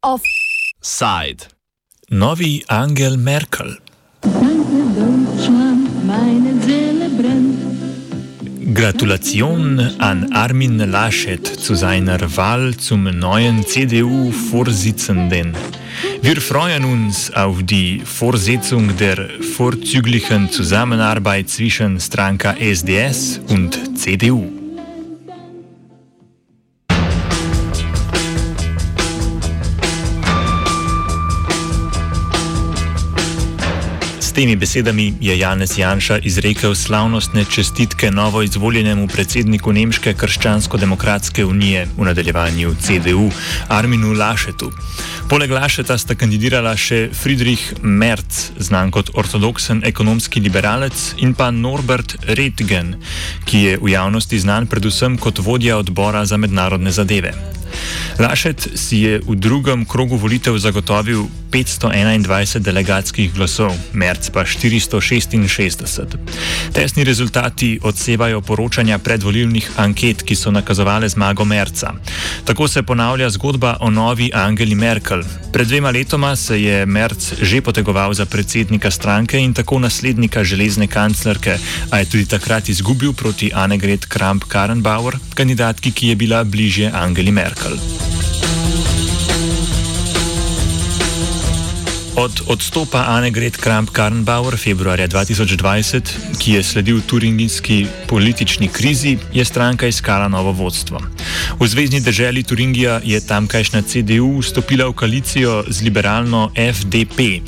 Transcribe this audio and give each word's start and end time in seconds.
Offside. 0.00 1.46
Novi 2.10 2.62
Angel 2.66 3.16
Merkel. 3.16 3.78
Gratulation 8.74 9.78
an 9.98 10.32
Armin 10.32 10.78
Laschet 10.78 11.46
zu 11.46 11.74
seiner 11.74 12.18
Wahl 12.36 12.76
zum 12.76 13.04
neuen 13.04 13.66
CDU-Vorsitzenden. 13.66 15.54
Wir 16.22 16.40
freuen 16.40 16.84
uns 16.84 17.32
auf 17.34 17.62
die 17.62 18.00
Fortsetzung 18.00 18.96
der 18.96 19.28
vorzüglichen 19.56 20.50
Zusammenarbeit 20.50 21.48
zwischen 21.48 22.00
Stranka 22.00 22.54
SDS 22.54 23.40
und 23.48 23.98
CDU. 23.98 24.61
S 34.32 34.34
temi 34.34 34.56
besedami 34.56 35.14
je 35.20 35.38
Janez 35.38 35.78
Janša 35.78 36.18
izrekel 36.24 36.74
slavnostne 36.74 37.44
čestitke 37.44 38.10
novo 38.10 38.42
izvoljenemu 38.42 39.08
predsedniku 39.08 39.72
Nemške 39.72 40.14
krščansko-demokratske 40.14 41.44
unije 41.44 41.84
v 41.98 42.04
nadaljevanju 42.04 42.74
CDU 42.80 43.28
Arminu 43.68 44.12
Lašetu. 44.12 44.72
Poleg 45.28 45.50
Lašeta 45.52 45.98
sta 45.98 46.16
kandidirala 46.16 46.72
še 46.76 47.10
Friedrich 47.12 47.76
Merz, 47.82 48.56
znan 48.56 48.88
kot 48.90 49.12
ortodoksen 49.12 49.84
ekonomski 49.84 50.40
liberalec, 50.40 51.12
in 51.20 51.36
pa 51.36 51.50
Norbert 51.52 52.16
Redgen, 52.24 52.96
ki 53.44 53.66
je 53.66 53.78
v 53.84 53.92
javnosti 53.92 54.40
znan 54.40 54.64
predvsem 54.66 55.20
kot 55.20 55.44
vodja 55.44 55.76
odbora 55.76 56.24
za 56.24 56.40
mednarodne 56.40 56.88
zadeve. 56.88 57.36
Lašet 58.20 58.68
si 58.76 58.96
je 58.96 59.20
v 59.24 59.36
drugem 59.36 59.84
krogu 59.84 60.16
volitev 60.16 60.58
zagotovil 60.58 61.24
521 61.50 62.60
delegatskih 62.60 63.32
glasov, 63.32 63.72
Merc 64.22 64.30
pa 64.30 64.44
466. 64.44 66.16
Tesni 66.72 67.04
rezultati 67.04 67.78
odsevajo 67.82 68.40
poročanja 68.40 68.98
predvolilnih 68.98 69.70
anket, 69.76 70.22
ki 70.22 70.36
so 70.36 70.50
nakazovale 70.50 71.08
zmago 71.08 71.44
Merca. 71.44 71.90
Tako 72.44 72.68
se 72.68 72.82
ponavlja 72.82 73.30
zgodba 73.30 73.76
o 73.80 73.90
novi 73.90 74.30
Angeli 74.34 74.74
Merkel. 74.74 75.22
Pred 75.52 75.66
dvema 75.66 75.90
letoma 75.90 76.36
se 76.36 76.62
je 76.62 76.86
Merc 76.86 77.32
že 77.42 77.60
potegoval 77.60 78.14
za 78.14 78.26
predsednika 78.26 78.90
stranke 78.90 79.38
in 79.38 79.54
tako 79.54 79.78
naslednika 79.78 80.44
železne 80.44 80.86
kanclerke, 80.86 81.58
a 81.90 81.98
je 81.98 82.04
tudi 82.04 82.26
takrat 82.26 82.68
izgubil 82.68 83.12
proti 83.12 83.50
Annegret 83.54 84.06
Kramp-Karrenbauer, 84.06 85.18
kandidatki, 85.34 85.90
ki 85.92 86.08
je 86.08 86.16
bila 86.16 86.44
bližje 86.44 86.90
Angeli 86.94 87.30
Merkel. 87.30 87.74
Od 92.16 92.42
odstopa 92.46 93.04
Annegret 93.08 93.56
Kramp-Karrenbauer 93.56 94.56
februarja 94.60 95.08
2020, 95.08 96.00
ki 96.38 96.52
je 96.52 96.62
sledil 96.62 97.00
turingijski 97.06 97.86
politični 98.08 98.68
krizi, 98.68 99.18
je 99.32 99.44
stranka 99.44 99.86
iskala 99.86 100.28
novo 100.28 100.52
vodstvo. 100.52 101.00
V 101.60 101.66
zvezdni 101.66 102.00
državi 102.00 102.42
Turingija 102.42 103.00
je 103.04 103.20
tamkajšnja 103.26 103.82
CDU 103.82 104.38
vstopila 104.38 104.88
v 104.88 104.92
koalicijo 104.92 105.64
z 105.68 105.82
liberalno 105.82 106.50
FDP, 106.74 107.40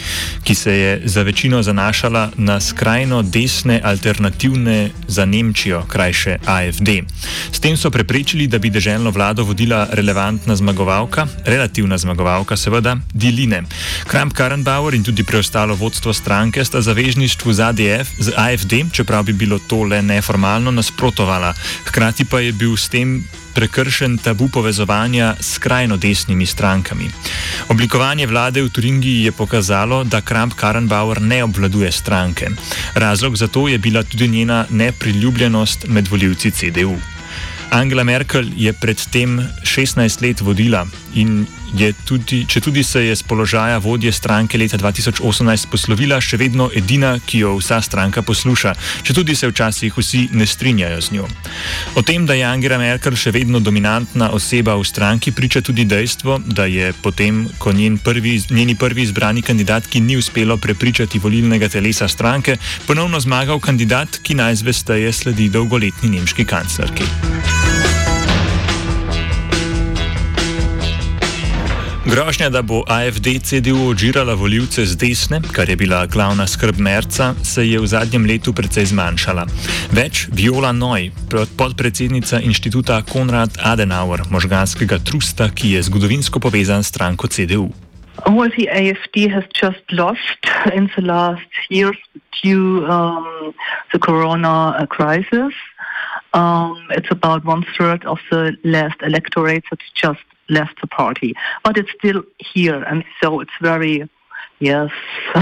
ki 0.45 0.55
se 0.55 0.73
je 0.73 1.01
za 1.05 1.23
večino 1.23 1.63
zanašala 1.63 2.31
na 2.37 2.61
skrajno 2.61 3.23
desne 3.23 3.81
alternativne 3.85 4.91
za 5.09 5.25
Nemčijo, 5.25 5.83
krajše 5.89 6.39
AFD. 6.47 6.89
S 7.53 7.61
tem 7.61 7.77
so 7.77 7.91
preprečili, 7.91 8.47
da 8.47 8.59
bi 8.59 8.71
državno 8.71 9.11
vlado 9.11 9.45
vodila 9.45 9.89
relevantna 9.93 10.57
zmagovalka, 10.57 11.27
relativna 11.45 11.99
zmagovalka, 11.99 12.57
seveda, 12.57 12.97
Diline. 13.13 13.63
Kramp-Karrenbauer 14.55 14.95
in 14.95 15.03
tudi 15.03 15.25
preostalo 15.25 15.75
vodstvo 15.75 16.13
stranke 16.13 16.65
sta 16.65 16.81
zavezništvu 16.81 17.53
z, 17.53 17.61
ADF, 17.61 18.09
z 18.19 18.33
AFD, 18.37 18.73
čeprav 18.93 19.25
bi 19.25 19.33
bilo 19.33 19.59
to 19.59 19.83
le 19.83 20.03
neformalno, 20.03 20.71
nasprotovala. 20.71 21.55
Hkrati 21.85 22.25
pa 22.25 22.41
je 22.41 22.53
bil 22.53 22.77
s 22.77 22.89
tem 22.89 23.25
prekršen 23.55 24.19
tabu 24.19 24.49
povezovanja 24.49 25.35
s 25.41 25.55
skrajno 25.55 25.97
desnimi 25.97 26.47
strankami. 26.47 27.11
Oblikovanje 27.69 28.27
vlade 28.27 28.63
v 28.63 28.71
Turingiji 28.71 29.25
je 29.25 29.33
pokazalo, 29.33 30.05
da 30.05 30.23
Kramp-Karrenbauer 30.23 31.21
ne 31.21 31.45
obvladuje 31.45 31.93
stranke. 31.93 32.47
Razlog 32.95 33.37
za 33.37 33.49
to 33.49 33.69
je 33.69 33.79
bila 33.79 34.03
tudi 34.03 34.29
njena 34.29 34.67
nepriljubljenost 34.71 35.87
med 35.89 36.09
voljivci 36.09 36.51
CDU. 36.51 36.95
Angela 37.71 38.05
Merkel 38.05 38.47
je 38.57 38.73
predtem 38.73 39.49
16 39.63 40.23
let 40.23 40.41
vodila 40.41 40.87
in 41.15 41.47
tudi, 42.07 42.45
če 42.47 42.61
tudi 42.61 42.83
se 42.85 43.03
je 43.05 43.17
z 43.17 43.23
položaja 43.27 43.79
vodje 43.79 44.13
stranke 44.13 44.59
leta 44.59 44.79
2018 44.79 45.67
poslovila, 45.71 46.21
še 46.23 46.39
vedno 46.39 46.69
edina, 46.75 47.17
ki 47.19 47.43
jo 47.43 47.57
vsa 47.59 47.81
stranka 47.83 48.23
posluša, 48.23 48.75
če 49.03 49.15
tudi 49.17 49.35
se 49.35 49.51
včasih 49.51 49.97
vsi 49.99 50.29
ne 50.33 50.47
strinjajo 50.47 51.01
z 51.01 51.17
njo. 51.17 51.29
O 51.99 52.03
tem, 52.03 52.27
da 52.27 52.39
je 52.39 52.47
Angela 52.47 52.79
Merkel 52.79 53.17
še 53.19 53.35
vedno 53.35 53.61
dominantna 53.61 54.31
oseba 54.37 54.77
v 54.79 54.87
stranki, 54.87 55.35
priča 55.35 55.65
tudi 55.67 55.85
dejstvo, 55.85 56.39
da 56.47 56.69
je 56.71 56.93
potem, 57.03 57.45
ko 57.59 57.73
njen 57.73 57.99
prvi, 57.99 58.39
njeni 58.51 58.79
prvi 58.79 59.03
izbrani 59.03 59.43
kandidat, 59.43 59.91
ki 59.91 60.01
ni 60.01 60.17
uspelo 60.17 60.57
prepričati 60.57 61.19
volilnega 61.19 61.69
telesa 61.69 62.09
stranke, 62.09 62.57
ponovno 62.87 63.21
zmagal 63.21 63.61
kandidat, 63.61 64.23
ki 64.23 64.39
najzvesteje 64.39 65.13
sledi 65.13 65.51
dolgoletni 65.51 66.15
nemški 66.17 66.47
kanclerki. 66.47 67.74
Grožnja, 72.15 72.47
da 72.47 72.63
bo 72.63 72.85
AFD 72.87 73.27
CDU 73.43 73.89
odžirala 73.91 74.35
voljivce 74.39 74.85
z 74.87 74.97
desne, 74.97 75.41
kar 75.53 75.67
je 75.69 75.77
bila 75.77 76.07
glavna 76.07 76.47
skrb 76.47 76.79
Merca, 76.79 77.35
se 77.43 77.67
je 77.67 77.79
v 77.81 77.87
zadnjem 77.91 78.27
letu 78.27 78.53
precej 78.55 78.87
zmanjšala. 78.95 79.43
Več 79.91 80.29
Viola 80.31 80.71
Noj, 80.71 81.11
podpredsednica 81.59 82.39
inštituta 82.39 83.01
Konrad 83.03 83.59
Adenauer, 83.59 84.23
možganskega 84.31 85.01
trusta, 85.03 85.49
ki 85.51 85.73
je 85.75 85.83
zgodovinsko 85.91 86.39
povezan 86.39 86.87
s 86.87 86.95
stranko 86.95 87.27
CDU. 87.27 87.67
Well, 88.31 88.47
the 88.55 88.71
AFD 88.71 89.27
has 89.35 89.43
just 89.51 89.83
lost 89.91 90.39
in 90.71 90.87
the 90.95 91.03
last 91.03 91.51
years 91.69 91.99
due 92.39 92.87
um, 92.87 93.27
the 93.91 93.99
corona 93.99 94.87
crisis. 94.87 95.51
Um, 96.31 96.79
it's 96.95 97.11
about 97.11 97.43
one 97.45 97.67
third 97.75 98.07
of 98.07 98.23
the 98.31 98.55
last 98.63 99.03
electorate 99.03 99.65
that's 99.71 99.91
just 99.99 100.23
left 100.49 100.81
the 100.81 100.87
party, 100.87 101.35
but 101.63 101.77
it's 101.77 101.91
still 101.99 102.23
here, 102.39 102.83
and 102.83 103.05
so 103.23 103.41
it's 103.41 103.53
very, 103.61 104.09
yes, 104.59 104.91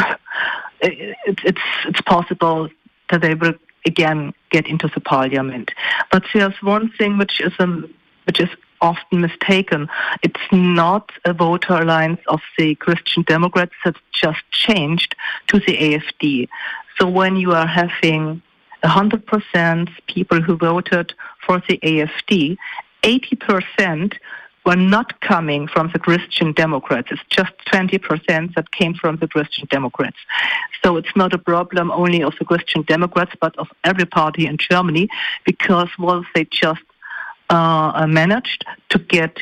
it, 0.81 1.17
it's 1.45 1.61
it's 1.87 2.01
possible 2.03 2.69
that 3.11 3.21
they 3.21 3.35
will 3.35 3.55
again 3.87 4.33
get 4.51 4.67
into 4.67 4.89
the 4.95 5.01
parliament. 5.01 5.71
But 6.11 6.25
there's 6.33 6.61
one 6.63 6.91
thing 6.99 7.19
which 7.19 7.41
is 7.41 7.53
um, 7.59 7.93
which 8.25 8.41
is 8.41 8.49
often 8.81 9.21
mistaken. 9.21 9.89
It's 10.23 10.41
not 10.51 11.11
a 11.25 11.33
voter 11.33 11.75
alliance 11.75 12.21
of 12.27 12.41
the 12.59 12.75
Christian 12.75 13.23
Democrats 13.23 13.73
that 13.85 13.97
just 14.13 14.43
changed 14.51 15.15
to 15.49 15.61
the 15.61 15.77
AFD. 15.77 16.49
So 16.99 17.09
when 17.09 17.37
you 17.37 17.53
are 17.53 17.67
having 17.67 18.43
100% 18.85 19.89
people 20.09 20.41
who 20.41 20.57
voted 20.57 21.15
for 21.47 21.63
the 21.69 21.79
AFD, 21.79 22.59
80% 23.03 24.15
were 24.65 24.77
not 24.77 25.21
coming 25.21 25.67
from 25.67 25.91
the 25.93 25.99
Christian 25.99 26.53
Democrats. 26.53 27.09
It's 27.11 27.23
just 27.29 27.53
20% 27.73 28.55
that 28.55 28.71
came 28.71 28.95
from 28.95 29.17
the 29.17 29.27
Christian 29.27 29.67
Democrats. 29.71 30.17
So 30.85 30.97
it's 30.97 31.15
not 31.17 31.33
a 31.33 31.39
problem 31.39 31.91
only 31.91 32.23
of 32.23 32.35
the 32.39 32.45
Christian 32.45 32.83
Democrats, 32.83 33.33
but 33.41 33.59
of 33.59 33.69
every 33.85 34.07
party 34.07 34.47
in 34.47 34.59
Germany, 34.59 35.09
because 35.45 35.89
once 35.99 36.27
they 36.35 36.45
just 36.45 36.83
uh, 37.51 38.07
managed 38.09 38.65
to 38.91 38.99
get 38.99 39.39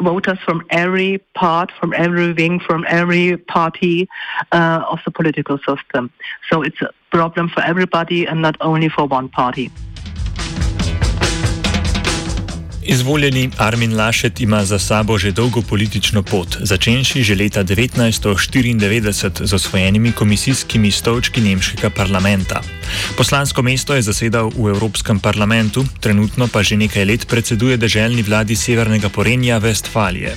voters 0.00 0.38
from 0.44 0.64
every 0.70 1.18
part, 1.34 1.72
from 1.80 1.92
every 1.94 2.32
wing, 2.32 2.60
from 2.60 2.84
every 2.88 3.36
party 3.36 4.08
uh, 4.52 4.84
of 4.88 4.98
the 5.04 5.10
political 5.10 5.58
system. 5.58 6.10
So 6.50 6.62
it's 6.62 6.80
a 6.82 6.90
problem 7.10 7.48
for 7.48 7.62
everybody 7.62 8.26
and 8.26 8.42
not 8.42 8.56
only 8.60 8.88
for 8.88 9.06
one 9.06 9.28
party. 9.28 9.70
Izvoljeni 12.88 13.50
Armin 13.58 13.96
Lašet 13.96 14.40
ima 14.40 14.64
za 14.64 14.78
sabo 14.78 15.18
že 15.18 15.32
dolgo 15.32 15.62
politično 15.62 16.22
pot, 16.22 16.56
začenši 16.60 17.22
že 17.22 17.34
leta 17.34 17.64
1994 17.64 19.46
z 19.46 19.52
osvojenimi 19.54 20.12
komisijskimi 20.12 20.90
stolčki 20.90 21.40
nemškega 21.40 21.90
parlamenta. 21.90 22.60
Poslansko 23.18 23.62
mesto 23.62 23.94
je 23.94 24.02
zasedal 24.02 24.50
v 24.54 24.68
Evropskem 24.70 25.18
parlamentu, 25.20 25.84
trenutno 26.00 26.48
pa 26.48 26.62
že 26.62 26.76
nekaj 26.76 27.04
let 27.04 27.26
predseduje 27.28 27.76
državni 27.76 28.22
vladi 28.22 28.56
Severnega 28.56 29.08
Porenja 29.08 29.58
Vestfalije. 29.58 30.36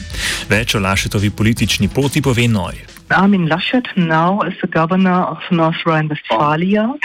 Več 0.50 0.76
o 0.76 0.80
Lašetovi 0.80 1.30
politični 1.30 1.88
poti 1.88 2.22
pove 2.22 2.48
Noj. 2.48 3.00
Armin 3.10 3.50
Laschet 3.50 3.86
now 3.96 4.42
is 4.48 4.58
the 4.62 4.68
governor 4.68 5.22
of 5.32 5.38
North 5.52 5.86
Rhine-Westphalia, 5.86 6.98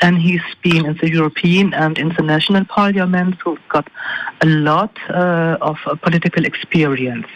and 0.00 0.18
he's 0.18 0.42
been 0.62 0.86
in 0.86 0.96
the 1.00 1.10
European 1.10 1.74
and 1.74 1.98
international 1.98 2.64
parliament, 2.64 3.36
so 3.42 3.54
he's 3.54 3.64
got 3.68 3.88
a 4.40 4.46
lot 4.46 4.96
uh, 5.10 5.58
of 5.60 5.76
uh, 5.86 5.94
political 5.96 6.44
experience. 6.44 7.26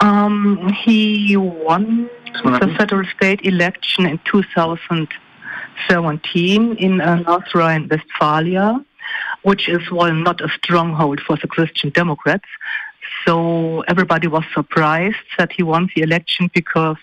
Um, 0.00 0.72
he 0.84 1.36
won 1.36 2.10
the 2.44 2.74
federal 2.78 3.06
state 3.16 3.40
election 3.44 4.06
in 4.06 4.20
2017 4.24 6.76
in 6.76 7.00
uh, 7.00 7.16
North 7.16 7.52
Rhine-Westphalia, 7.54 8.84
which 9.42 9.68
is 9.68 9.90
well 9.90 10.14
not 10.14 10.40
a 10.40 10.48
stronghold 10.48 11.20
for 11.20 11.36
the 11.36 11.48
Christian 11.48 11.90
Democrats. 11.90 12.46
So 13.24 13.82
everybody 13.82 14.26
was 14.28 14.44
surprised 14.54 15.16
that 15.38 15.52
he 15.52 15.62
won 15.62 15.88
the 15.94 16.02
election 16.02 16.50
because 16.54 16.98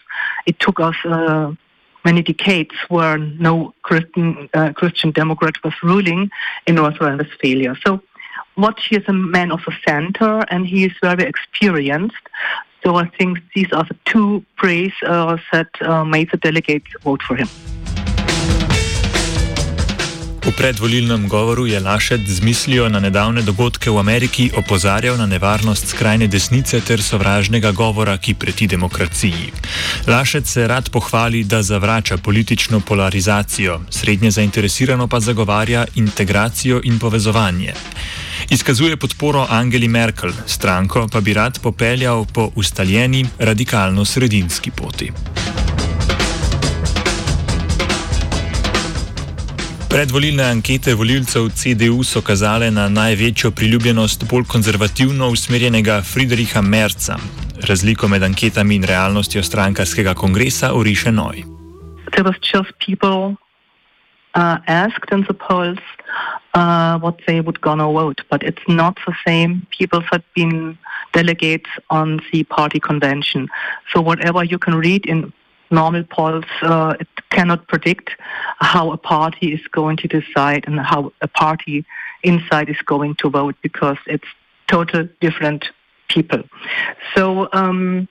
it 0.46 0.60
took 0.60 0.80
us 0.80 0.96
uh, 1.06 1.54
many 2.04 2.22
decades 2.22 2.76
where 2.90 3.18
no 3.18 3.74
Christian, 3.82 4.50
uh, 4.54 4.74
Christian 4.74 5.12
Democrat 5.12 5.56
was 5.64 5.74
ruling 5.84 6.30
in 6.68 6.76
North 6.76 7.00
Rhine-Westphalia. 7.00 7.76
So 7.86 8.02
what 8.56 8.80
he 8.80 8.96
is 8.98 9.04
a 9.08 9.14
man 9.14 9.52
of 9.52 9.62
the 9.66 9.74
center 9.88 10.46
and 10.50 10.68
he 10.68 10.86
is 10.86 10.94
very 11.02 11.24
experienced. 11.24 12.16
So 12.84 12.96
I 12.96 13.08
think 13.08 13.40
these 13.56 13.72
are 13.72 13.86
the 13.86 13.96
two 14.06 14.46
praise 14.58 14.94
uh, 15.06 15.38
that 15.52 15.70
uh, 15.82 16.04
made 16.04 16.32
the 16.32 16.38
delegates 16.38 16.92
vote 17.04 17.22
for 17.24 17.36
him. 17.36 17.48
V 20.44 20.52
predvolilnem 20.52 21.28
govoru 21.28 21.66
je 21.66 21.80
Lašet 21.80 22.28
z 22.28 22.44
mislijo 22.44 22.90
na 22.90 23.00
nedavne 23.00 23.42
dogodke 23.42 23.88
v 23.90 24.00
Ameriki 24.00 24.52
opozarjal 24.52 25.16
na 25.18 25.26
nevarnost 25.26 25.88
skrajne 25.88 26.28
desnice 26.28 26.82
ter 26.84 27.00
sovražnega 27.00 27.72
govora, 27.72 28.18
ki 28.18 28.34
preti 28.34 28.68
demokraciji. 28.68 29.54
Lašet 30.08 30.48
se 30.48 30.68
rad 30.68 30.90
pohvali, 30.90 31.44
da 31.44 31.64
zavrača 31.64 32.18
politično 32.18 32.80
polarizacijo, 32.80 33.82
srednje 33.90 34.32
zainteresirano 34.32 35.08
pa 35.08 35.20
zagovarja 35.20 35.86
integracijo 35.96 36.82
in 36.84 37.00
povezovanje. 37.00 37.74
Izkazuje 38.50 38.98
podporo 38.98 39.48
Angeli 39.50 39.88
Merkel, 39.88 40.32
stranko 40.46 41.08
pa 41.08 41.22
bi 41.22 41.34
rad 41.34 41.60
popeljal 41.60 42.26
po 42.26 42.52
ustaljeni 42.56 43.26
radikalno-sredinski 43.40 44.72
poti. 44.72 45.12
Predvolilne 49.94 50.42
ankete 50.50 50.96
volilcev 50.98 51.52
CDU 51.54 52.00
so 52.02 52.22
kazale 52.26 52.72
na 52.74 52.88
največjo 52.90 53.52
priljubljenost 53.54 54.24
bolj 54.30 54.48
konzervativno 54.50 55.28
usmerjenega 55.30 56.00
Friedricha 56.02 56.62
Merca. 56.62 57.18
Razliko 57.70 58.08
med 58.08 58.24
anketami 58.24 58.76
in 58.76 58.88
realnostjo 58.90 59.44
strankarskega 59.44 60.14
kongresa 60.14 60.72
uriše 60.74 61.12
Noj. 61.12 61.44
There 62.10 62.26
was 62.26 62.42
just 62.54 62.74
people 62.86 63.38
uh, 64.34 64.58
asked 64.66 65.14
in 65.14 65.26
the 65.30 65.38
polls 65.48 65.86
uh, 66.58 66.98
what 67.04 67.22
they 67.28 67.40
would 67.46 67.62
gonna 67.62 67.86
vote, 67.86 68.26
but 68.32 68.42
it's 68.42 68.66
not 68.68 68.98
the 69.06 69.14
same. 69.28 69.62
People 69.78 70.02
had 70.12 70.24
been 70.36 70.78
delegates 71.14 71.70
on 71.90 72.20
the 72.32 72.44
party 72.44 72.80
convention, 72.80 73.48
so 73.94 74.02
whatever 74.02 74.42
you 74.44 74.58
can 74.58 74.74
read 74.74 75.06
in 75.06 75.34
normal 75.74 76.04
polls, 76.04 76.46
uh, 76.62 76.94
cannot 77.32 77.68
predict 77.68 78.12
how 78.60 78.92
a 78.92 78.98
party 78.98 79.54
is 79.54 79.62
going 79.72 79.98
to 79.98 80.08
decide 80.08 80.64
and 80.68 80.80
how 80.80 81.12
a 81.22 81.28
party 81.28 81.86
inside 82.24 82.70
is 82.70 82.82
going 82.86 83.16
to 83.16 83.30
vote 83.30 83.56
because 83.62 83.98
it's 84.06 84.28
total 84.68 85.08
different 85.20 85.66
people. 86.08 86.44
So. 87.16 87.50
Um, 87.52 88.08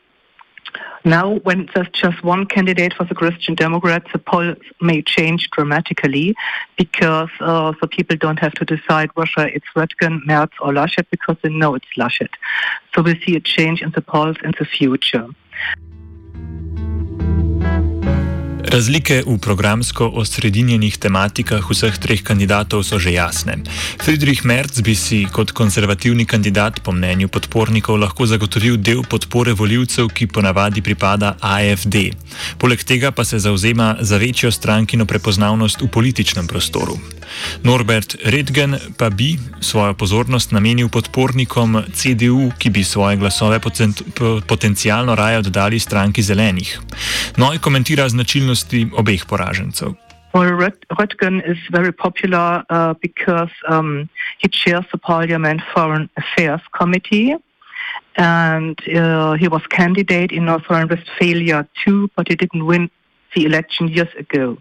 now, 1.05 1.41
when 1.41 1.69
there's 1.75 1.89
just 1.89 2.23
one 2.23 2.47
candidate 2.47 2.95
for 2.95 3.05
the 3.05 3.15
Christian 3.15 3.57
Democrats, 3.57 4.07
the 4.13 4.21
polls 4.21 4.57
may 4.81 5.03
change 5.03 5.51
dramatically 5.51 6.35
because 6.79 7.29
uh, 7.41 7.73
the 7.81 7.89
people 7.89 8.17
don't 8.17 8.39
have 8.39 8.53
to 8.53 8.65
decide 8.65 9.11
whether 9.15 9.49
it's 9.49 9.67
Röttgen, 9.75 10.21
Merz, 10.27 10.51
or 10.61 10.73
Laschet 10.73 11.07
because 11.11 11.37
they 11.43 11.49
know 11.49 11.75
it's 11.75 11.89
Laschet. 11.99 12.31
So 12.95 13.03
we 13.03 13.21
see 13.27 13.35
a 13.35 13.41
change 13.41 13.83
in 13.83 13.91
the 13.91 14.01
polls 14.01 14.37
in 14.45 14.53
the 14.59 14.65
future. 14.65 15.27
Razlike 18.73 19.23
v 19.27 19.37
programsko 19.37 20.07
osredinjenih 20.17 20.95
tematikah 20.97 21.61
vseh 21.61 21.93
treh 22.01 22.23
kandidatov 22.25 22.89
so 22.89 22.97
že 22.97 23.13
jasne. 23.13 23.61
Friedrich 24.01 24.49
Merz 24.49 24.81
bi 24.81 24.97
si 24.97 25.29
kot 25.29 25.53
konzervativni 25.53 26.25
kandidat 26.25 26.81
po 26.81 26.97
mnenju 26.97 27.29
podpornikov 27.29 28.01
lahko 28.01 28.25
zagotovil 28.25 28.81
del 28.81 29.05
podpore 29.05 29.53
voljivcev, 29.53 30.09
ki 30.09 30.25
ponavadi 30.33 30.81
pripada 30.81 31.37
AFD. 31.45 32.17
Poleg 32.57 32.81
tega 32.81 33.13
pa 33.13 33.29
se 33.29 33.45
zauzema 33.45 34.01
za 34.01 34.17
večjo 34.17 34.49
strankino 34.49 35.05
prepoznavnost 35.05 35.85
v 35.85 35.93
političnem 35.93 36.49
prostoru. 36.49 36.97
Norbert 37.63 38.17
Redgen 38.25 38.79
pa 38.97 39.11
bi 39.11 39.37
svojo 39.61 39.95
pozornost 39.95 40.53
namenil 40.53 40.89
podpornikom 40.89 41.83
CDU, 41.93 42.53
ki 42.59 42.71
bi 42.71 42.85
svoje 42.85 43.17
glasove 43.17 43.61
potencialno 44.49 45.15
raje 45.15 45.39
oddali 45.39 45.79
stranki 45.79 46.23
zelenih. 46.23 46.81
Noj 47.37 47.59
komentira 47.59 48.09
značilnosti 48.09 48.87
obeh 48.93 49.25
poražencev. 49.29 49.95
Well, 50.35 50.53
Röttgen 50.99 51.43
is 51.45 51.59
very 51.71 51.93
popular 51.93 52.65
uh, 52.71 52.95
because 53.03 53.53
um, 53.69 54.09
he 54.39 54.49
chairs 54.49 54.85
the 54.93 54.99
Parliament 54.99 55.61
Foreign 55.75 56.09
Affairs 56.17 56.61
Committee, 56.79 57.37
and 58.17 58.77
uh, 58.97 59.33
he 59.35 59.49
was 59.49 59.63
candidate 59.69 60.33
in 60.33 60.45
North 60.45 60.71
Rhine-Westphalia 60.71 61.69
too, 61.85 62.09
but 62.17 62.29
he 62.29 62.35
didn't 62.35 62.65
win 62.65 62.91
the 63.35 63.45
election 63.45 63.89
years 63.89 64.13
ago. 64.19 64.57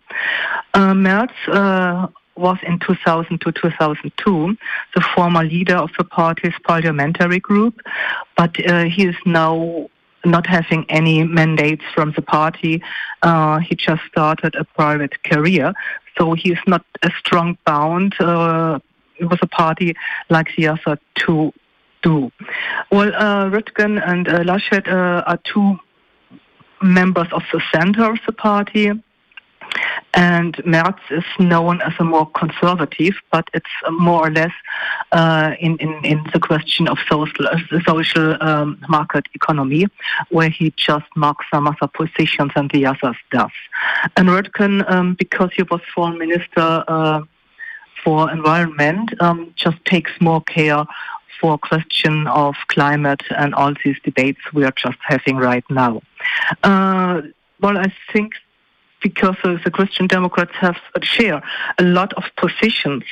Uh, 0.74 0.94
Merz 0.94 1.32
uh, 1.48 2.08
was 2.36 2.58
in 2.64 2.80
2000 2.80 3.40
to 3.42 3.52
2002 3.52 4.58
the 4.96 5.02
former 5.16 5.44
leader 5.44 5.76
of 5.76 5.92
the 5.98 6.04
party's 6.04 6.54
parliamentary 6.64 7.40
group, 7.40 7.80
but 8.36 8.52
uh, 8.70 8.84
he 8.84 9.06
is 9.06 9.16
now 9.26 9.90
not 10.26 10.48
having 10.48 10.86
any 10.90 11.24
mandates 11.24 11.84
from 11.94 12.14
the 12.16 12.22
party. 12.22 12.82
Uh, 13.22 13.60
he 13.60 13.76
just 13.76 14.02
started 14.12 14.56
a 14.56 14.64
private 14.64 15.24
career, 15.24 15.74
so 16.18 16.34
he 16.34 16.52
is 16.52 16.60
not 16.68 16.86
a 17.04 17.12
strong 17.20 17.58
bound 17.66 18.16
uh, 18.20 18.80
with 19.20 19.42
a 19.42 19.48
party 19.48 19.96
like 20.30 20.48
the 20.58 20.68
other 20.68 21.00
two 21.16 21.54
do. 22.02 22.32
Well, 22.92 23.14
uh, 23.16 23.46
Röttgen 23.50 24.02
and 24.04 24.28
uh, 24.28 24.44
Laschet 24.44 24.88
uh, 24.88 25.24
are 25.26 25.40
two 25.44 25.78
members 26.82 27.28
of 27.32 27.44
the 27.54 27.62
center 27.74 28.12
of 28.12 28.20
the 28.26 28.34
party. 28.34 28.92
And 30.14 30.62
Merz 30.66 31.00
is 31.10 31.24
known 31.40 31.82
as 31.82 31.94
a 32.00 32.04
more 32.04 32.30
conservative, 32.32 33.16
but 33.32 33.50
it's 33.54 33.70
more 33.90 34.28
or 34.28 34.32
less 34.32 34.52
uh, 35.12 35.52
in, 35.60 35.78
in, 35.78 36.04
in 36.04 36.24
the 36.34 36.40
question 36.40 36.88
of 36.88 36.98
social, 37.10 37.46
social 37.88 38.38
um, 38.44 38.78
market 38.90 39.26
economy, 39.34 39.88
where 40.30 40.50
he 40.50 40.74
just 40.76 41.06
marks 41.16 41.46
some 41.52 41.68
other 41.68 41.88
positions 41.88 42.52
and 42.56 42.70
the 42.72 42.86
others 42.86 43.16
does. 43.32 43.52
And 44.18 44.28
Röttgen, 44.28 44.90
um, 44.92 45.16
because 45.16 45.52
he 45.56 45.64
was 45.64 45.82
foreign 45.96 46.18
minister 46.18 46.84
uh, 46.88 47.22
for 48.04 48.30
environment, 48.32 49.14
um, 49.22 49.54
just 49.56 49.84
takes 49.86 50.12
more 50.20 50.42
care 50.42 50.84
for 51.40 51.58
question 51.58 52.28
of 52.28 52.56
climate 52.68 53.24
and 53.36 53.56
all 53.56 53.74
these 53.84 53.98
debates 54.04 54.40
we 54.54 54.64
are 54.64 54.74
just 54.76 54.98
having 55.02 55.38
right 55.38 55.64
now. 55.70 56.02
Uh, 56.64 57.22
well, 57.62 57.78
I 57.78 57.92
think 58.12 58.34
because 59.02 59.36
the 59.44 59.72
Christian 59.72 60.08
Democrats 60.08 60.52
have 60.60 60.78
share 61.02 61.42
a 61.78 61.84
lot 61.84 62.14
of 62.14 62.24
positions. 62.38 63.04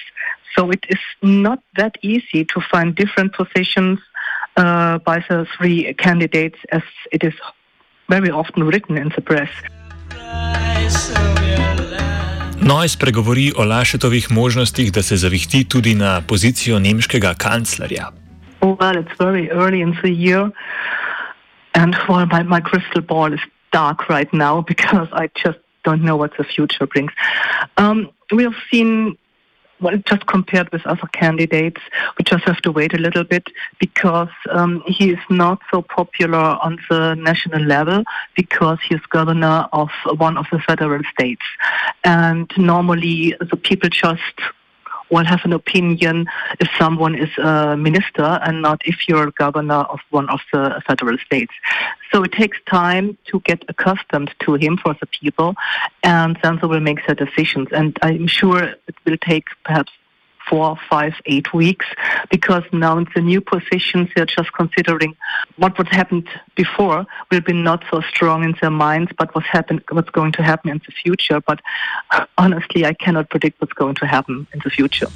So 0.56 0.72
it 0.72 0.86
is 0.90 1.00
not 1.22 1.60
that 1.78 1.98
easy 2.02 2.46
to 2.46 2.62
find 2.72 2.96
different 2.96 3.34
positions 3.34 4.00
uh, 4.58 4.98
by 5.00 5.24
the 5.30 5.46
three 5.58 5.94
candidates 5.94 6.58
as 6.72 6.84
it 7.12 7.24
is 7.24 7.34
very 8.10 8.30
often 8.30 8.64
written 8.64 8.98
in 8.98 9.10
the 9.16 9.22
press. 9.22 9.50
Nois 12.62 12.96
pregovori 12.96 13.52
o 13.56 13.64
Lašetovih 13.64 14.32
možnostih, 14.32 14.92
da 14.92 15.02
se 15.02 15.18
zavihti 15.18 15.64
tudi 15.64 15.96
na 15.96 16.22
pozicijo 16.22 16.80
nemškega 16.80 17.34
kanclerja. 17.34 18.12
Well, 18.62 18.98
it's 18.98 19.16
very 19.20 19.50
early 19.50 19.82
in 19.82 19.96
the 20.02 20.12
year, 20.12 20.52
and 21.74 21.96
well, 22.10 22.26
my, 22.26 22.44
my 22.44 22.62
crystal 22.62 23.02
ball 23.02 23.34
is 23.34 23.40
dark 23.72 24.10
right 24.10 24.34
now 24.34 24.62
because 24.72 25.08
I 25.14 25.30
just 25.44 25.60
don't 25.90 26.04
know 26.04 26.18
what 26.18 26.32
the 26.38 26.44
future 26.44 26.86
brings. 26.86 27.12
Um, 27.78 28.10
we 28.32 28.44
have 28.44 28.56
seen, 28.72 29.18
well, 29.82 29.98
just 30.06 30.26
compared 30.28 30.72
with 30.72 30.86
other 30.86 31.08
candidates, 31.14 31.82
we 32.18 32.24
just 32.24 32.44
have 32.44 32.62
to 32.62 32.72
wait 32.72 32.94
a 32.94 32.98
little 32.98 33.24
bit 33.24 33.46
because 33.80 34.30
um, 34.52 34.84
he 34.86 35.12
is 35.12 35.24
not 35.30 35.60
so 35.72 35.82
popular 35.82 36.38
on 36.38 36.78
the 36.90 37.16
national 37.16 37.62
level 37.62 38.04
because 38.36 38.78
he 38.88 38.96
is 38.96 39.02
governor 39.10 39.68
of 39.74 39.90
one 40.18 40.38
of 40.38 40.46
the 40.52 40.60
federal 40.60 41.02
states. 41.14 41.46
And 42.04 42.52
normally 42.58 43.36
the 43.40 43.58
people 43.58 43.90
just 43.90 44.38
will 45.10 45.26
have 45.26 45.42
an 45.44 45.54
opinion 45.54 46.28
if 46.60 46.70
someone 46.78 47.16
is 47.16 47.30
a 47.38 47.76
minister 47.78 48.40
and 48.44 48.62
not 48.62 48.82
if 48.86 49.08
you're 49.08 49.32
governor 49.32 49.82
of 49.94 50.00
one 50.10 50.30
of 50.30 50.40
the 50.52 50.82
federal 50.88 51.18
states. 51.18 51.54
So 52.12 52.24
it 52.24 52.32
takes 52.32 52.58
time 52.70 53.18
to 53.26 53.40
get 53.42 53.64
accustomed 53.68 54.34
to 54.40 54.56
him 54.56 54.78
for 54.78 54.96
the 55.00 55.06
people, 55.08 55.56
and 56.04 56.38
then 56.42 56.60
they 56.62 56.68
will 56.68 56.80
make 56.80 57.06
their 57.06 57.16
decisions. 57.16 57.68
And 57.72 57.98
I'm 58.02 58.28
sure 58.28 58.64
it 58.64 58.96
will 59.06 59.18
take 59.18 59.46
perhaps 59.64 59.92
four, 60.50 60.78
five, 60.90 61.14
eight 61.26 61.54
weeks 61.54 61.86
because 62.30 62.64
now 62.74 62.98
in 62.98 63.08
the 63.16 63.22
new 63.22 63.42
positions 63.42 64.10
they're 64.16 64.26
just 64.26 64.52
considering 64.54 65.16
what 65.58 65.78
what 65.78 65.88
happened 65.88 66.28
before 66.56 67.06
will 67.32 67.42
be 67.42 67.54
not 67.54 67.84
so 67.92 68.02
strong 68.02 68.44
in 68.44 68.56
their 68.62 68.72
minds, 68.72 69.12
but 69.18 69.34
what's 69.36 69.48
happened, 69.48 69.82
what's 69.92 70.10
going 70.10 70.32
to 70.34 70.44
happen 70.44 70.70
in 70.72 70.82
the 70.86 70.92
future. 70.92 71.40
But 71.42 71.60
uh, 72.12 72.26
honestly, 72.38 72.86
I 72.86 72.94
cannot 72.94 73.30
predict 73.30 73.62
what's 73.62 73.74
going 73.74 73.96
to 73.96 74.06
happen 74.06 74.48
in 74.54 74.60
the 74.64 74.70
future. 74.70 75.08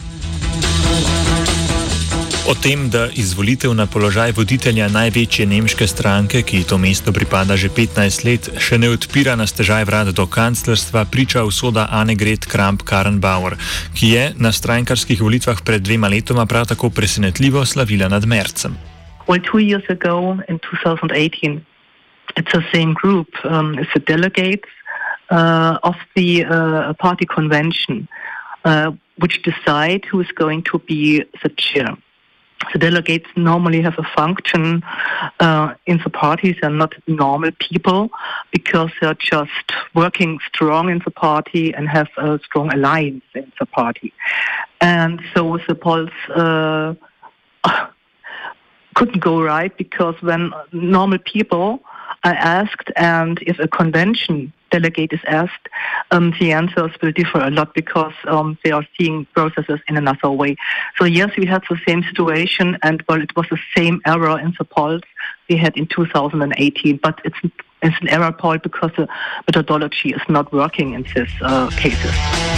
O 2.43 2.51
tem, 2.55 2.89
da 2.89 3.07
izvolitev 3.15 3.71
na 3.71 3.85
položaj 3.87 4.33
voditelja 4.35 4.89
največje 4.91 5.45
nemške 5.47 5.87
stranke, 5.87 6.41
ki 6.43 6.65
to 6.67 6.75
mesto 6.75 7.15
pripada 7.15 7.55
že 7.55 7.71
15 7.71 8.27
let, 8.27 8.49
še 8.59 8.75
ne 8.75 8.91
odpira 8.91 9.37
na 9.39 9.47
stežaj 9.47 9.87
vrat 9.87 10.11
do 10.11 10.27
kanclerstva, 10.27 11.05
priča 11.07 11.47
usoda 11.47 11.87
Annegret 11.87 12.43
Kramp-Karrenbauer, 12.43 13.55
ki 13.95 14.07
je 14.11 14.23
na 14.35 14.51
strankarskih 14.51 15.23
volitvah 15.23 15.63
pred 15.63 15.87
dvema 15.87 16.11
letoma 16.11 16.43
prav 16.43 16.67
tako 16.67 16.91
presenetljivo 16.91 17.63
slavila 17.63 18.11
nad 18.11 18.27
Mercem. 18.27 18.75
Well, 19.23 19.39
two 19.39 19.63
years 19.63 19.87
ago, 19.87 20.35
in 20.51 20.59
2018, 20.59 21.63
it's 22.35 22.51
the 22.51 22.63
same 22.75 22.91
group, 22.91 23.31
um, 23.47 23.79
it's 23.79 23.95
the 23.95 24.03
delegates 24.03 24.67
uh, 25.31 25.79
of 25.79 25.95
the 26.19 26.43
uh, 26.43 26.91
party 26.99 27.23
convention, 27.23 28.11
uh, 28.67 28.91
which 29.15 29.39
decide 29.47 30.03
who 30.11 30.19
is 30.19 30.27
going 30.35 30.67
to 30.67 30.83
be 30.83 31.23
the 31.39 31.49
chair. 31.55 31.95
The 32.71 32.79
delegates 32.79 33.27
normally 33.35 33.81
have 33.81 33.97
a 33.97 34.03
function 34.15 34.83
uh, 35.39 35.73
in 35.85 35.99
the 36.03 36.09
parties. 36.09 36.55
They're 36.61 36.69
not 36.69 36.93
normal 37.07 37.51
people 37.59 38.09
because 38.51 38.91
they're 39.01 39.15
just 39.15 39.71
working 39.93 40.39
strong 40.47 40.89
in 40.89 41.01
the 41.03 41.11
party 41.11 41.73
and 41.73 41.87
have 41.89 42.09
a 42.17 42.39
strong 42.45 42.73
alliance 42.73 43.23
in 43.33 43.51
the 43.59 43.65
party. 43.65 44.13
And 44.81 45.21
so 45.33 45.59
the 45.67 45.75
polls 45.75 46.09
uh, 46.35 46.95
couldn't 48.95 49.19
go 49.19 49.41
right 49.41 49.75
because 49.77 50.15
when 50.21 50.51
normal 50.71 51.19
people 51.19 51.81
are 52.23 52.33
asked 52.33 52.91
and 52.95 53.39
if 53.41 53.59
a 53.59 53.67
convention 53.67 54.53
delegate 54.73 55.13
is 55.13 55.23
asked, 55.27 55.65
um, 56.11 56.33
the 56.39 56.51
answers 56.51 56.91
will 57.01 57.11
differ 57.11 57.39
a 57.39 57.51
lot 57.51 57.73
because 57.75 58.13
um, 58.27 58.57
they 58.63 58.71
are 58.71 58.85
seeing 58.97 59.25
processes 59.33 59.79
in 59.87 59.95
another 59.97 60.31
way. 60.31 60.55
So 60.97 61.05
yes, 61.05 61.29
we 61.37 61.45
had 61.45 61.63
the 61.69 61.79
same 61.87 62.01
situation, 62.03 62.77
and 62.81 63.03
well, 63.07 63.21
it 63.21 63.35
was 63.35 63.47
the 63.49 63.59
same 63.77 64.01
error 64.05 64.39
in 64.39 64.53
the 64.57 64.65
polls 64.65 65.03
we 65.49 65.57
had 65.57 65.77
in 65.77 65.85
2018, 65.87 66.97
but 66.97 67.21
it's 67.23 67.37
it's 67.85 67.99
an 68.01 68.07
error 68.07 68.31
poll 68.31 68.57
because 68.57 68.91
the 68.95 69.07
methodology 69.47 70.09
is 70.13 70.21
not 70.29 70.53
working 70.53 70.93
in 70.93 71.03
these 71.13 71.33
uh, 71.41 71.69
cases. 71.71 72.52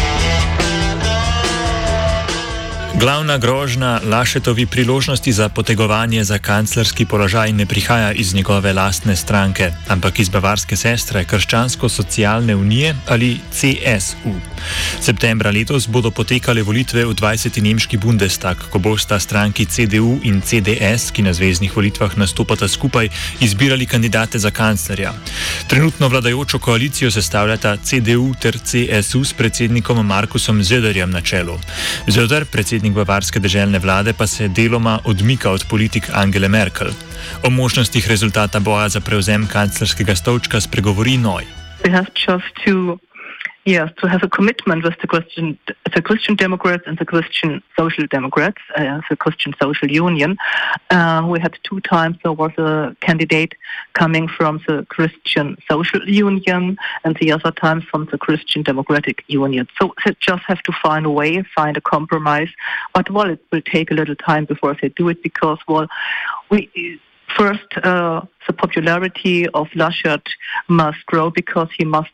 Glavna 3.00 3.38
grožnja 3.38 4.00
Lašetovi 4.04 4.66
priložnosti 4.66 5.32
za 5.32 5.50
potegovanje 5.50 6.24
za 6.24 6.38
kanclerski 6.38 7.06
položaj 7.06 7.54
ne 7.54 7.66
prihaja 7.66 8.12
iz 8.12 8.34
njegove 8.34 8.74
lastne 8.74 9.16
stranke, 9.16 9.72
ampak 9.88 10.20
iz 10.20 10.30
Bavarske 10.30 10.76
sestre 10.76 11.26
Krščansko-socialne 11.26 12.56
unije 12.56 12.96
ali 13.08 13.40
CSU. 13.52 14.32
Septembra 15.02 15.52
letos 15.52 15.88
bodo 15.88 16.12
potekale 16.12 16.64
volitve 16.64 17.06
v 17.06 17.14
20. 17.14 17.62
nemški 17.62 17.98
Bundestag, 17.98 18.58
ko 18.70 18.80
bosta 18.80 19.20
stranki 19.20 19.66
CDU 19.66 20.20
in 20.24 20.42
CDS, 20.42 21.12
ki 21.12 21.22
na 21.22 21.34
zvezdnih 21.34 21.76
volitvah 21.76 22.18
nastopata 22.18 22.68
skupaj, 22.68 23.10
izbirali 23.40 23.86
kandidate 23.86 24.40
za 24.40 24.52
kanclerja. 24.52 25.14
Trenutno 25.68 26.08
vladajočo 26.08 26.60
koalicijo 26.60 27.12
sestavljata 27.12 27.78
CDU 27.78 28.34
ter 28.42 28.58
CSU 28.58 29.24
s 29.24 29.34
predsednikom 29.34 30.06
Markusom 30.08 30.64
Zederjem 30.64 31.12
na 31.12 31.22
čelu. 31.22 31.60
Zeder, 32.08 32.46
predsednik 32.46 32.85
predsednik 32.86 33.08
bavarske 33.08 33.40
državne 33.40 33.80
vlade 33.80 34.14
pa 34.14 34.28
se 34.28 34.48
deloma 34.48 35.00
odmika 35.06 35.52
od 35.52 35.66
politik 35.70 36.10
Angele 36.14 36.48
Merkel. 36.48 36.88
O 37.44 37.50
možnostih 37.50 38.08
rezultata 38.08 38.60
boja 38.60 38.90
za 38.90 39.00
prevzem 39.00 39.48
kanclerskega 39.48 40.16
stolčka 40.16 40.62
spregovori 40.62 41.18
Noj. 41.18 41.46
Yes, 43.66 43.90
to 43.98 44.08
have 44.08 44.22
a 44.22 44.30
commitment 44.30 44.84
with 44.84 44.94
the 45.02 45.08
Christian, 45.08 45.58
the 45.92 46.00
Christian 46.00 46.36
Democrats 46.36 46.84
and 46.86 47.00
the 47.00 47.06
Christian 47.06 47.64
Social 47.76 48.06
Democrats, 48.06 48.62
uh, 48.76 49.02
the 49.10 49.16
Christian 49.16 49.56
Social 49.60 49.90
Union. 49.90 50.38
Uh, 50.92 51.26
we 51.28 51.40
had 51.40 51.58
two 51.64 51.80
times 51.80 52.16
there 52.22 52.32
was 52.32 52.52
a 52.60 52.96
candidate 53.02 53.54
coming 53.94 54.28
from 54.28 54.62
the 54.68 54.86
Christian 54.90 55.58
Social 55.68 56.08
Union, 56.08 56.78
and 57.04 57.18
the 57.20 57.32
other 57.32 57.50
time 57.50 57.82
from 57.82 58.08
the 58.12 58.20
Christian 58.20 58.62
Democratic 58.62 59.24
Union. 59.26 59.68
So 59.82 59.96
they 60.06 60.16
just 60.20 60.44
have 60.44 60.62
to 60.62 60.72
find 60.84 61.08
a 61.08 61.10
way, 61.10 61.44
find 61.56 61.76
a 61.76 61.82
compromise. 61.82 62.50
But 62.94 63.10
well, 63.10 63.32
it 63.32 63.42
will 63.52 63.64
take 63.64 63.90
a 63.90 63.96
little 63.96 64.16
time 64.16 64.46
before 64.46 64.78
they 64.80 64.90
do 64.90 65.10
it 65.10 65.24
because 65.24 65.58
well, 65.68 65.88
we 66.52 67.00
first 67.36 67.66
uh, 67.78 68.22
the 68.46 68.54
popularity 68.54 69.48
of 69.50 69.70
Laschet 69.70 70.22
must 70.68 71.04
grow 71.08 71.32
because 71.32 71.70
he 71.76 71.84
must 71.84 72.12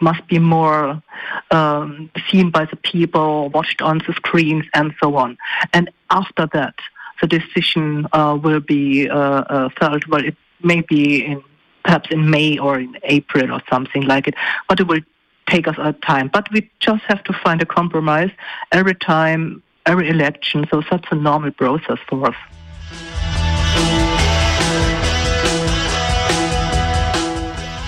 must 0.00 0.26
be 0.28 0.38
more 0.38 1.02
um, 1.50 2.10
seen 2.30 2.50
by 2.50 2.64
the 2.64 2.76
people, 2.76 3.48
watched 3.50 3.80
on 3.82 3.98
the 4.06 4.12
screens, 4.14 4.64
and 4.74 4.94
so 5.02 5.16
on. 5.16 5.36
And 5.72 5.90
after 6.10 6.48
that, 6.52 6.74
the 7.20 7.26
decision 7.26 8.06
uh, 8.12 8.38
will 8.42 8.60
be 8.60 9.08
uh, 9.08 9.16
uh, 9.16 9.68
felt. 9.78 10.06
Well, 10.08 10.24
it 10.24 10.36
may 10.62 10.80
be 10.80 11.24
in 11.24 11.42
perhaps 11.84 12.10
in 12.10 12.30
May 12.30 12.58
or 12.58 12.80
in 12.80 12.96
April 13.02 13.52
or 13.52 13.60
something 13.70 14.02
like 14.02 14.26
it, 14.26 14.34
but 14.68 14.80
it 14.80 14.86
will 14.86 15.00
take 15.46 15.68
us 15.68 15.76
a 15.78 15.92
time. 15.92 16.28
But 16.32 16.50
we 16.50 16.70
just 16.80 17.02
have 17.04 17.22
to 17.24 17.32
find 17.32 17.60
a 17.60 17.66
compromise 17.66 18.30
every 18.72 18.94
time, 18.94 19.62
every 19.84 20.08
election. 20.08 20.66
So 20.70 20.82
that's 20.90 21.06
a 21.10 21.14
normal 21.14 21.50
process 21.52 21.98
for 22.08 22.26
us. 22.26 22.36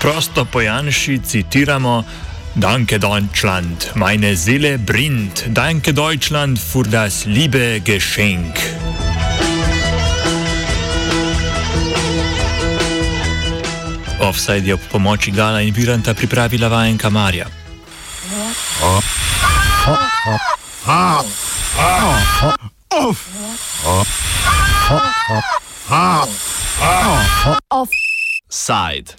Prosto 0.07 0.45
po 0.45 0.61
Janši 0.61 1.21
citiramo: 1.21 2.05
Danke 2.55 3.01
Deutschland, 3.01 3.91
meine 3.97 4.37
Seele 4.37 4.79
brinnt, 4.79 5.43
danke 5.49 5.93
Deutschland 5.93 6.61
für 6.61 6.85
das 6.85 7.25
liebe 7.25 7.81
Geschenk. 7.81 8.55
Offside 14.21 14.65
je 14.65 14.75
ob 14.75 14.89
pomoči 14.89 15.33
Gala 15.33 15.61
in 15.61 15.75
Viranta 15.75 16.15
pripravila 16.15 16.71
vajenka 16.71 17.11
Marja. 17.11 17.47
Offside. 27.69 29.17